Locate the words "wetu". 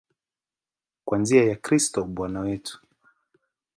2.39-2.81